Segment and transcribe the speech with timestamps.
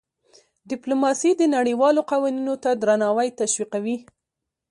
[0.69, 3.97] ډيپلوماسي د نړیوالو قوانینو ته درناوی تشویقوي.